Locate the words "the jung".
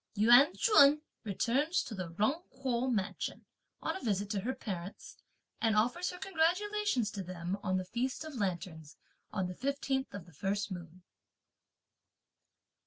1.93-2.41